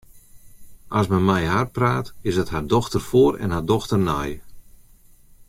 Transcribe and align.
As 0.99 1.07
men 1.11 1.25
mei 1.27 1.43
har 1.53 1.67
praat, 1.77 2.07
is 2.29 2.39
it 2.43 2.51
har 2.53 2.65
dochter 2.75 3.01
foar 3.09 3.33
en 3.43 3.53
har 3.55 3.65
dochter 3.71 3.99
nei. 4.09 4.29